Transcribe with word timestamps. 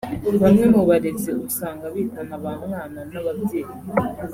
Bamwe 0.41 0.65
mu 0.73 0.81
barezi 0.89 1.31
usanga 1.47 1.85
bitana 1.95 2.35
ba 2.43 2.53
mwana 2.63 3.01
n’ababyeyi 3.11 3.73